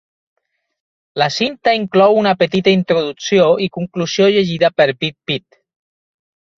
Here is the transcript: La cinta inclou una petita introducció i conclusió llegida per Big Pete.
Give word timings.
La 1.21 1.27
cinta 1.35 1.75
inclou 1.81 2.17
una 2.23 2.33
petita 2.41 2.75
introducció 2.79 3.49
i 3.69 3.71
conclusió 3.79 4.33
llegida 4.35 4.75
per 4.79 4.93
Big 5.01 5.19
Pete. 5.33 5.65